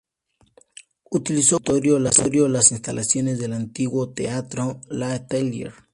[1.11, 5.73] Utilizó como auditorio las instalaciones del antiguo Teatro L’Atelier.